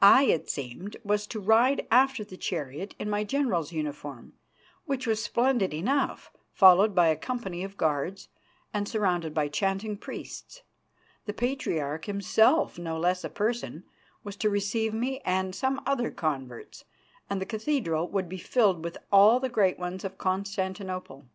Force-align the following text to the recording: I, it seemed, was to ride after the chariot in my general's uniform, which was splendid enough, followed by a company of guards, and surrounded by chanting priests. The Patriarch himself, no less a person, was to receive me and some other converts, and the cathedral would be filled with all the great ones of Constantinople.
I, 0.00 0.22
it 0.22 0.48
seemed, 0.48 0.96
was 1.04 1.26
to 1.26 1.38
ride 1.38 1.86
after 1.90 2.24
the 2.24 2.38
chariot 2.38 2.94
in 2.98 3.10
my 3.10 3.22
general's 3.22 3.70
uniform, 3.70 4.32
which 4.86 5.06
was 5.06 5.22
splendid 5.22 5.74
enough, 5.74 6.32
followed 6.54 6.94
by 6.94 7.08
a 7.08 7.16
company 7.16 7.62
of 7.62 7.76
guards, 7.76 8.30
and 8.72 8.88
surrounded 8.88 9.34
by 9.34 9.48
chanting 9.48 9.98
priests. 9.98 10.62
The 11.26 11.34
Patriarch 11.34 12.06
himself, 12.06 12.78
no 12.78 12.98
less 12.98 13.24
a 13.24 13.28
person, 13.28 13.84
was 14.22 14.36
to 14.36 14.48
receive 14.48 14.94
me 14.94 15.20
and 15.20 15.54
some 15.54 15.82
other 15.84 16.10
converts, 16.10 16.86
and 17.28 17.38
the 17.38 17.44
cathedral 17.44 18.08
would 18.08 18.26
be 18.26 18.38
filled 18.38 18.82
with 18.82 18.96
all 19.12 19.38
the 19.38 19.50
great 19.50 19.78
ones 19.78 20.02
of 20.02 20.16
Constantinople. 20.16 21.26